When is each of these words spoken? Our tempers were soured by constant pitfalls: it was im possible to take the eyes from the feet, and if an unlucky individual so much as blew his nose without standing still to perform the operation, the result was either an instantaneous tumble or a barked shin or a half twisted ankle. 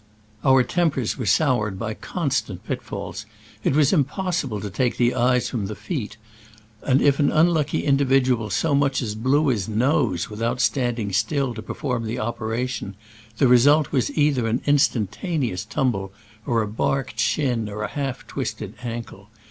Our 0.43 0.63
tempers 0.63 1.15
were 1.19 1.27
soured 1.27 1.77
by 1.77 1.93
constant 1.93 2.65
pitfalls: 2.65 3.27
it 3.63 3.75
was 3.75 3.93
im 3.93 4.03
possible 4.03 4.59
to 4.59 4.71
take 4.71 4.97
the 4.97 5.13
eyes 5.13 5.47
from 5.47 5.67
the 5.67 5.75
feet, 5.75 6.17
and 6.81 7.03
if 7.03 7.19
an 7.19 7.31
unlucky 7.31 7.83
individual 7.83 8.49
so 8.49 8.73
much 8.73 9.03
as 9.03 9.13
blew 9.13 9.49
his 9.49 9.69
nose 9.69 10.27
without 10.27 10.59
standing 10.59 11.13
still 11.13 11.53
to 11.53 11.61
perform 11.61 12.05
the 12.05 12.17
operation, 12.17 12.95
the 13.37 13.47
result 13.47 13.91
was 13.91 14.09
either 14.17 14.47
an 14.47 14.61
instantaneous 14.65 15.65
tumble 15.65 16.11
or 16.47 16.63
a 16.63 16.67
barked 16.67 17.19
shin 17.19 17.69
or 17.69 17.83
a 17.83 17.87
half 17.89 18.25
twisted 18.25 18.73
ankle. 18.81 19.29